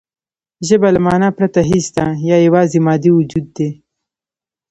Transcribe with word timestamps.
ژبه 0.67 0.87
له 0.95 0.99
مانا 1.05 1.29
پرته 1.37 1.59
هېڅ 1.71 1.85
ده 1.97 2.05
یا 2.29 2.37
یواځې 2.47 2.77
مادي 2.87 3.11
وجود 3.13 3.47
دی 3.57 3.69